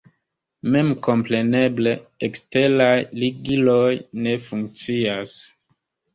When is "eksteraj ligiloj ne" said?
2.29-4.35